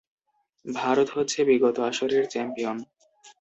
[0.65, 2.77] ভারত হচ্ছে বিগত আসরের চ্যাম্পিয়ন।